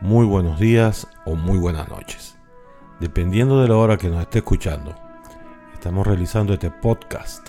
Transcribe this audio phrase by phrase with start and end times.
[0.00, 2.36] muy buenos días o muy buenas noches.
[3.00, 4.94] Dependiendo de la hora que nos esté escuchando,
[5.72, 7.48] estamos realizando este podcast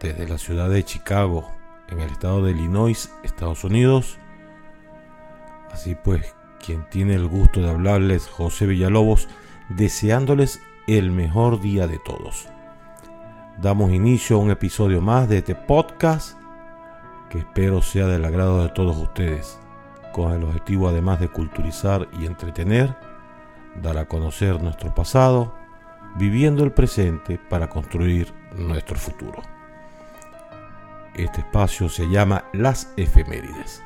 [0.00, 1.50] desde la ciudad de Chicago,
[1.88, 4.18] en el estado de Illinois, Estados Unidos.
[5.70, 6.34] Así pues,
[6.64, 9.28] quien tiene el gusto de hablarles, José Villalobos,
[9.68, 12.48] deseándoles el mejor día de todos.
[13.60, 16.38] Damos inicio a un episodio más de este podcast
[17.28, 19.58] que espero sea del agrado de todos ustedes
[20.18, 22.92] con el objetivo además de culturizar y entretener,
[23.80, 25.54] dar a conocer nuestro pasado,
[26.16, 29.40] viviendo el presente para construir nuestro futuro.
[31.14, 33.80] Este espacio se llama Las Efemérides.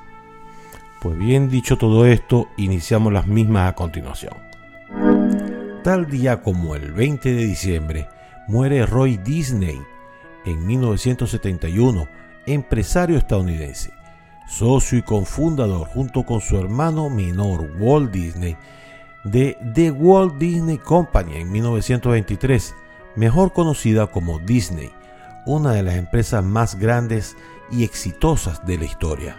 [1.02, 4.32] Pues bien dicho todo esto, iniciamos las mismas a continuación.
[5.84, 8.08] Tal día como el 20 de diciembre,
[8.48, 9.82] muere Roy Disney
[10.46, 12.08] en 1971,
[12.46, 13.92] empresario estadounidense
[14.46, 18.56] socio y cofundador junto con su hermano menor Walt Disney
[19.24, 22.74] de The Walt Disney Company en 1923,
[23.16, 24.90] mejor conocida como Disney,
[25.46, 27.36] una de las empresas más grandes
[27.70, 29.36] y exitosas de la historia.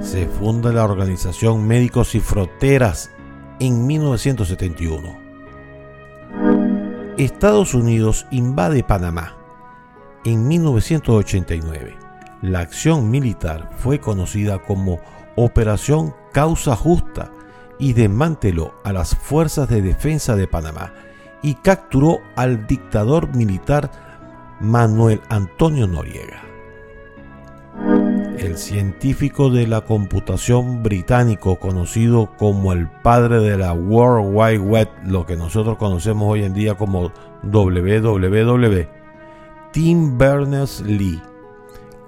[0.00, 3.10] Se funda la organización Médicos y Fronteras
[3.60, 5.18] en 1971.
[7.16, 9.36] Estados Unidos invade Panamá
[10.24, 12.09] en 1989
[12.42, 15.00] la acción militar fue conocida como
[15.36, 17.32] Operación Causa Justa
[17.78, 20.92] y desmanteló a las Fuerzas de Defensa de Panamá
[21.42, 23.90] y capturó al dictador militar
[24.60, 26.42] Manuel Antonio Noriega.
[28.38, 34.88] El científico de la computación británico conocido como el padre de la World Wide Web,
[35.04, 38.86] lo que nosotros conocemos hoy en día como WWW,
[39.72, 41.22] Tim Berners-Lee,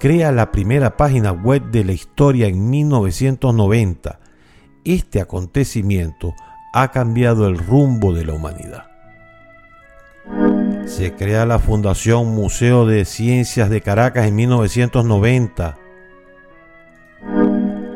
[0.03, 4.19] crea la primera página web de la historia en 1990.
[4.85, 6.35] Este acontecimiento
[6.73, 8.87] ha cambiado el rumbo de la humanidad.
[10.87, 15.79] Se crea la Fundación Museo de Ciencias de Caracas en 1990.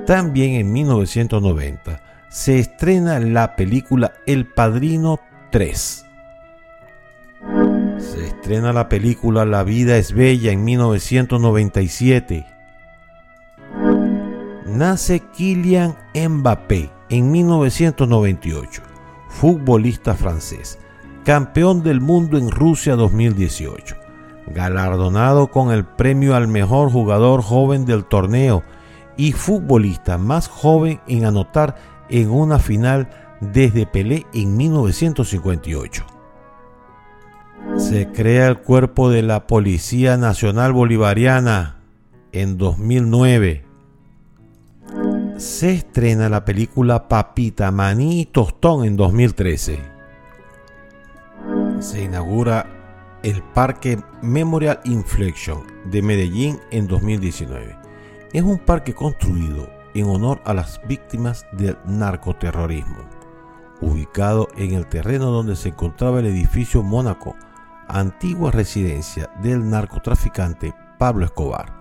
[0.06, 5.18] También en 1990 se estrena la película El Padrino
[5.50, 6.05] 3 se
[8.46, 12.46] estrena la película La vida es bella en 1997.
[14.66, 18.82] Nace Kylian Mbappé en 1998,
[19.30, 20.78] futbolista francés,
[21.24, 23.96] campeón del mundo en Rusia 2018,
[24.54, 28.62] galardonado con el premio al mejor jugador joven del torneo
[29.16, 31.74] y futbolista más joven en anotar
[32.08, 33.08] en una final
[33.40, 36.15] desde Pelé en 1958
[37.78, 41.76] se crea el cuerpo de la Policía Nacional Bolivariana
[42.32, 43.64] en 2009.
[45.36, 49.78] Se estrena la película Papita Maní Tostón en 2013.
[51.80, 52.66] Se inaugura
[53.22, 57.76] el Parque Memorial Inflection de Medellín en 2019.
[58.32, 63.04] Es un parque construido en honor a las víctimas del narcoterrorismo,
[63.80, 67.36] ubicado en el terreno donde se encontraba el edificio Mónaco
[67.88, 71.72] antigua residencia del narcotraficante Pablo Escobar.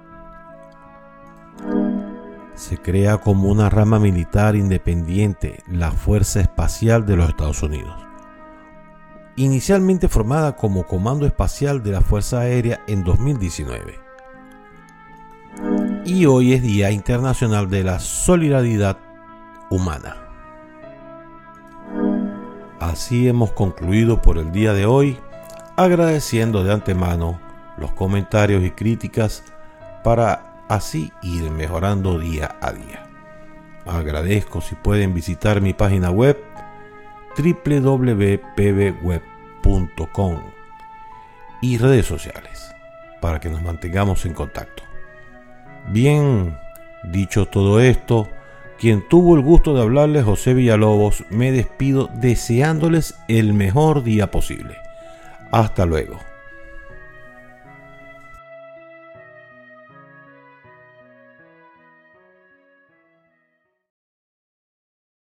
[2.54, 7.96] Se crea como una rama militar independiente la Fuerza Espacial de los Estados Unidos.
[9.36, 14.00] Inicialmente formada como Comando Espacial de la Fuerza Aérea en 2019.
[16.06, 18.98] Y hoy es Día Internacional de la Solidaridad
[19.70, 20.16] Humana.
[22.80, 25.18] Así hemos concluido por el día de hoy
[25.75, 27.40] agradeciendo de antemano
[27.78, 29.44] los comentarios y críticas
[30.03, 33.08] para así ir mejorando día a día.
[33.86, 36.38] Agradezco si pueden visitar mi página web
[37.38, 38.36] www.pbweb.com
[41.62, 42.74] y redes sociales
[43.22, 44.84] para que nos mantengamos en contacto.
[45.90, 46.57] Bien,
[47.03, 48.27] dicho todo esto,
[48.80, 54.85] quien tuvo el gusto de hablarles José Villalobos, me despido deseándoles el mejor día posible.
[55.51, 56.35] Hasta luego.